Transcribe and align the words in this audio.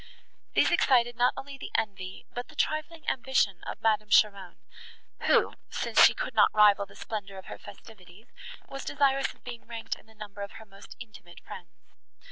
These 0.55 0.71
excited 0.71 1.15
not 1.15 1.35
only 1.37 1.59
the 1.59 1.69
envy, 1.75 2.25
but 2.33 2.47
the 2.47 2.55
trifling 2.55 3.07
ambition 3.07 3.61
of 3.67 3.79
Madame 3.81 4.09
Cheron, 4.09 4.55
who, 5.27 5.53
since 5.69 6.03
she 6.03 6.15
could 6.15 6.33
not 6.33 6.51
rival 6.55 6.87
the 6.87 6.95
splendour 6.95 7.37
of 7.37 7.45
her 7.45 7.59
festivities, 7.59 8.25
was 8.67 8.83
desirous 8.83 9.31
of 9.35 9.43
being 9.43 9.67
ranked 9.67 9.93
in 9.99 10.07
the 10.07 10.15
number 10.15 10.41
of 10.41 10.53
her 10.53 10.65
most 10.65 10.95
intimate 10.99 11.39
friends. 11.41 11.93